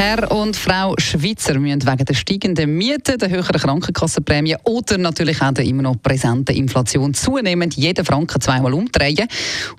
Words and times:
Herr 0.00 0.30
und 0.30 0.54
Frau 0.54 0.94
Schweizer 0.96 1.58
müssen 1.58 1.84
wegen 1.84 2.04
der 2.04 2.14
steigenden 2.14 2.78
Mieten, 2.78 3.18
der 3.18 3.30
höheren 3.30 3.60
Krankenkassenprämie 3.60 4.54
oder 4.62 4.96
natürlich 4.96 5.42
auch 5.42 5.50
der 5.50 5.64
immer 5.64 5.82
noch 5.82 6.00
präsenten 6.00 6.54
Inflation 6.54 7.14
zunehmend 7.14 7.74
jeden 7.74 8.04
Franken 8.04 8.40
zweimal 8.40 8.74
umdrehen. 8.74 9.26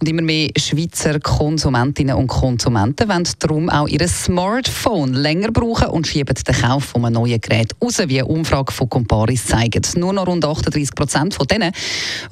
Und 0.00 0.08
immer 0.08 0.22
mehr 0.22 0.48
Schweizer 0.58 1.20
Konsumentinnen 1.20 2.16
und 2.16 2.26
Konsumenten 2.26 3.08
wollen 3.08 3.28
darum 3.38 3.70
auch 3.70 3.86
ihr 3.86 4.08
Smartphone 4.08 5.12
länger 5.14 5.52
brauchen 5.52 5.86
und 5.86 6.08
schieben 6.08 6.34
den 6.34 6.54
Kauf 6.62 6.86
von 6.86 7.04
einem 7.04 7.14
neuen 7.14 7.40
Gerät 7.40 7.76
raus, 7.80 7.98
wie 8.04 8.18
eine 8.18 8.26
Umfrage 8.26 8.72
von 8.72 8.88
Comparis 8.88 9.46
zeigt. 9.46 9.96
Nur 9.96 10.14
noch 10.14 10.26
rund 10.26 10.44
38 10.44 10.96
Prozent 10.96 11.34
von 11.34 11.46
denen, 11.46 11.70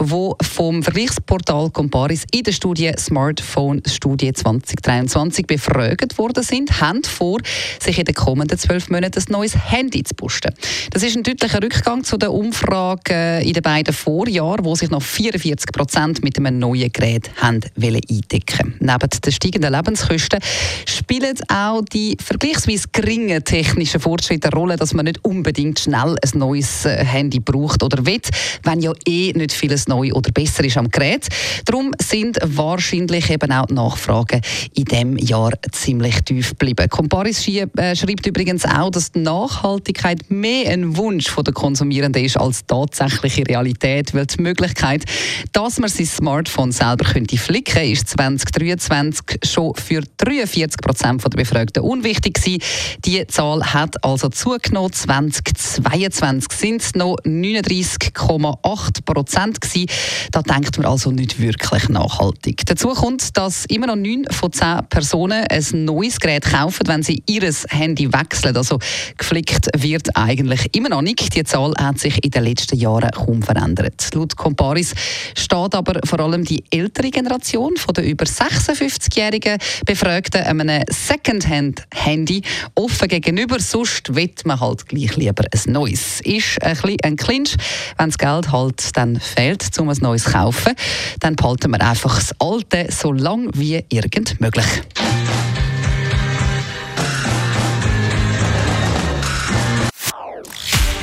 die 0.02 0.30
vom 0.42 0.82
Vergleichsportal 0.82 1.70
Comparis 1.70 2.24
in 2.32 2.42
der 2.42 2.50
Studie 2.50 2.90
Smartphone 2.98 3.80
Studie 3.86 4.32
2023 4.32 5.46
befragt 5.46 6.18
worden 6.18 6.42
sind, 6.42 6.80
haben 6.80 7.04
vor, 7.04 7.38
sich 7.80 7.98
in 7.98 8.04
den 8.04 8.14
kommenden 8.14 8.58
zwölf 8.58 8.88
Monaten 8.88 9.18
ein 9.18 9.32
neues 9.32 9.56
Handy 9.56 10.02
zu 10.02 10.14
posten. 10.14 10.52
Das 10.90 11.02
ist 11.02 11.16
ein 11.16 11.22
deutlicher 11.22 11.62
Rückgang 11.62 12.04
zu 12.04 12.16
der 12.16 12.32
Umfrage 12.32 13.40
in 13.42 13.52
den 13.52 13.62
beiden 13.62 13.94
Vorjahren, 13.94 14.64
wo 14.64 14.74
sich 14.74 14.90
noch 14.90 15.02
44 15.02 15.72
Prozent 15.72 16.24
mit 16.24 16.38
einem 16.38 16.58
neuen 16.58 16.92
Gerät 16.92 17.30
haben 17.36 17.60
eindecken 17.76 18.74
Neben 18.80 19.10
den 19.24 19.32
steigenden 19.32 19.72
Lebenskosten 19.72 20.40
spielen 20.86 21.36
auch 21.48 21.82
die 21.92 22.16
vergleichsweise 22.22 22.88
geringen 22.92 23.42
technischen 23.44 24.00
Fortschritte 24.00 24.48
eine 24.48 24.56
Rolle, 24.56 24.76
dass 24.76 24.94
man 24.94 25.04
nicht 25.04 25.24
unbedingt 25.24 25.78
schnell 25.78 26.16
ein 26.22 26.38
neues 26.38 26.84
äh, 26.84 27.04
Handy 27.04 27.40
braucht 27.40 27.82
oder 27.82 28.04
will, 28.04 28.20
wenn 28.62 28.80
ja 28.80 28.92
eh 29.06 29.32
nicht 29.32 29.52
vieles 29.52 29.88
neu 29.88 30.12
oder 30.12 30.30
besser 30.32 30.64
ist 30.64 30.76
am 30.76 30.90
Gerät. 30.90 31.28
Darum 31.64 31.92
sind 32.00 32.38
wahrscheinlich 32.42 33.30
eben 33.30 33.52
auch 33.52 33.66
die 33.66 33.74
Nachfragen 33.74 34.40
in 34.74 34.84
diesem 34.84 35.16
Jahr 35.18 35.52
ziemlich 35.72 36.20
tief 36.22 36.50
geblieben. 36.50 36.88
Comparis 36.88 37.40
äh, 37.58 37.96
schreibt 37.96 38.26
übrigens 38.26 38.64
auch, 38.64 38.90
dass 38.90 39.12
die 39.12 39.20
Nachhaltigkeit 39.20 40.30
mehr 40.30 40.70
ein 40.70 40.96
Wunsch 40.96 41.34
der 41.34 41.52
Konsumierenden 41.52 42.24
ist 42.24 42.36
als 42.36 42.66
tatsächliche 42.66 43.46
Realität, 43.46 44.14
weil 44.14 44.26
die 44.26 44.42
Möglichkeit, 44.42 45.04
dass 45.52 45.78
man 45.78 45.88
sein 45.88 46.06
Smartphone 46.06 46.72
selber 46.72 47.04
könnte 47.04 47.36
flicken, 47.36 47.90
ist 47.90 48.08
2023 48.08 49.40
schon 49.44 49.74
für 49.74 50.02
43 50.16 50.80
Prozent 50.80 51.24
der 51.24 51.30
Befragten 51.30 51.82
unwichtig 51.82 52.34
gewesen. 52.34 52.62
Die 53.04 53.26
Zahl 53.26 53.62
hat 53.72 54.02
also 54.04 54.28
zugenommen. 54.28 54.92
2022 54.92 56.52
sind 56.52 56.82
es 56.82 56.94
noch 56.94 57.16
39,8 57.24 59.04
Prozent 59.04 59.60
gewesen. 59.60 59.86
Da 60.32 60.42
denkt 60.42 60.76
man 60.78 60.86
also 60.86 61.10
nicht 61.10 61.40
wirklich 61.40 61.88
nachhaltig. 61.88 62.64
Dazu 62.66 62.88
kommt, 62.88 63.36
dass 63.36 63.64
immer 63.66 63.86
noch 63.86 63.96
9 63.96 64.26
von 64.30 64.52
10 64.52 64.86
Personen 64.88 65.44
ein 65.48 65.84
neues 65.84 66.20
Gerät 66.20 66.44
kaufen, 66.44 66.86
wenn 66.86 67.02
sie 67.02 67.22
ihre 67.26 67.45
Handy 67.68 68.12
wechseln. 68.12 68.56
Also 68.56 68.78
geflickt 69.16 69.68
wird 69.76 70.16
eigentlich 70.16 70.74
immer 70.74 70.90
noch 70.90 71.02
nicht. 71.02 71.34
Die 71.34 71.44
Zahl 71.44 71.72
hat 71.78 71.98
sich 71.98 72.22
in 72.24 72.30
den 72.30 72.44
letzten 72.44 72.76
Jahren 72.76 73.10
kaum 73.10 73.42
verändert. 73.42 74.08
Laut 74.14 74.36
Comparis 74.36 74.94
steht 75.34 75.74
aber 75.74 76.00
vor 76.04 76.20
allem 76.20 76.44
die 76.44 76.64
ältere 76.70 77.10
Generation 77.10 77.76
von 77.76 77.94
den 77.94 78.04
über 78.04 78.24
56-jährigen 78.24 79.58
Befragten 79.84 80.42
einem 80.42 80.82
Secondhand-Handy 80.90 82.42
offen 82.74 83.08
gegenüber. 83.08 83.58
Sonst 83.60 84.14
wird 84.14 84.44
man 84.44 84.60
halt 84.60 84.86
gleich 84.86 85.16
lieber 85.16 85.44
ein 85.44 85.72
neues. 85.72 86.20
Ist 86.22 86.62
ein 86.62 86.76
ein 87.02 87.16
Clinch. 87.16 87.56
Wenn 87.96 88.10
das 88.10 88.18
Geld 88.18 88.52
halt 88.52 88.96
dann 88.96 89.18
fehlt, 89.20 89.66
um 89.78 89.88
ein 89.88 89.96
neues 90.00 90.26
zu 90.26 90.32
kaufen, 90.32 90.74
dann 91.20 91.36
behalten 91.36 91.70
wir 91.70 91.80
einfach 91.80 92.16
das 92.16 92.34
alte 92.38 92.86
so 92.90 93.12
lange 93.12 93.50
wie 93.54 93.84
irgend 93.88 94.40
möglich. 94.40 94.66